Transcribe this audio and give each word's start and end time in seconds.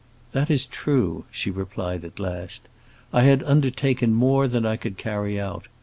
"That 0.31 0.49
is 0.49 0.65
true," 0.65 1.25
she 1.29 1.51
replied 1.51 2.03
at 2.03 2.19
last. 2.19 2.67
"I 3.13 3.21
had 3.21 3.43
undertaken 3.43 4.15
more 4.15 4.47
than 4.47 4.65
I 4.65 4.75
could 4.75 4.97
carry 4.97 5.39
out. 5.39 5.67